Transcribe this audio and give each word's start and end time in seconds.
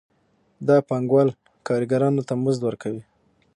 دا 0.67 0.77
پانګوال 0.87 1.29
کارګرانو 1.67 2.21
ته 2.27 2.33
مزد 2.43 2.61
ورکوي 2.65 3.01